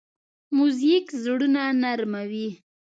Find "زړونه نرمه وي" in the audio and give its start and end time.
1.23-2.49